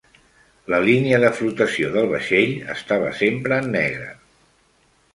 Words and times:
La 0.73 0.79
línia 0.85 1.19
de 1.25 1.29
flotació 1.41 1.91
del 1.97 2.09
vaixell 2.15 2.57
estava 2.79 3.15
sempre 3.23 3.63
en 3.65 3.73
negre. 3.81 4.13